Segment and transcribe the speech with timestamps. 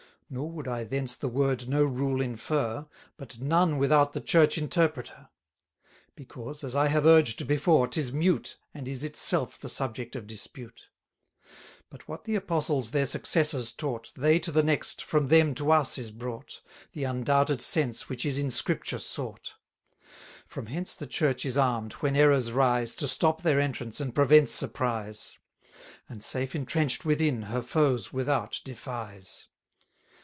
[0.33, 5.27] Nor would I thence the Word no rule infer, But none without the Church interpreter.
[6.15, 10.87] Because, as I have urged before, 'tis mute, And is itself the subject of dispute.
[11.41, 15.69] 360 But what the Apostles their successors taught, They to the next, from them to
[15.69, 16.61] us is brought,
[16.93, 19.55] The undoubted sense which is in Scripture sought.
[20.47, 24.47] From hence the Church is arm'd, when errors rise, To stop their entrance, and prevent
[24.47, 25.37] surprise;
[26.07, 29.49] And, safe entrench'd within, her foes without defies.